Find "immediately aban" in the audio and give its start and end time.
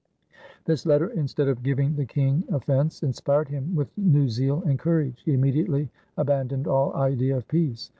5.35-6.47